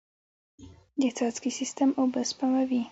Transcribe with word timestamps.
د 0.99 1.01
څاڅکي 1.17 1.51
سیستم 1.59 1.89
اوبه 1.99 2.21
سپموي. 2.29 2.79